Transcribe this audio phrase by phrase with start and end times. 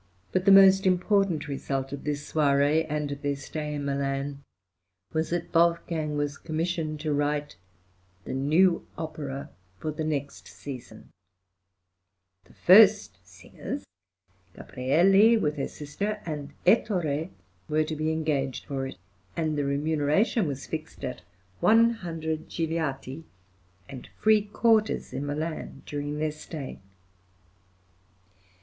[0.31, 4.43] But the most important result of this soirée, and of their stay in Milan,
[5.13, 7.55] was that Wolfgang was commissioned to write
[8.23, 11.11] the new opera for the next season;
[12.45, 13.85] the first singers
[14.55, 17.29] Gabrielli, with her sister and Ettore
[17.69, 18.97] were to be engaged for it,
[19.37, 21.21] and the remuneration was fixed at
[21.59, 23.21] 100 gigliati
[23.87, 26.79] and free quarters in Milan during their stay.